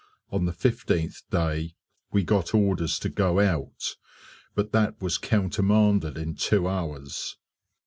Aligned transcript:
On 0.31 0.45
the 0.45 0.51
fifteenth 0.51 1.21
day 1.29 1.75
we 2.11 2.23
got 2.23 2.55
orders 2.55 2.97
to 2.97 3.07
go 3.07 3.39
out, 3.39 3.97
but 4.55 4.71
that 4.71 4.99
was 4.99 5.19
countermanded 5.19 6.17
in 6.17 6.33
two 6.33 6.67
hours. 6.67 7.37